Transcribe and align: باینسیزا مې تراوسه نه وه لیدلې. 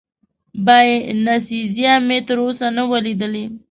باینسیزا 0.65 1.93
مې 2.07 2.17
تراوسه 2.27 2.67
نه 2.77 2.83
وه 2.89 2.99
لیدلې. 3.05 3.45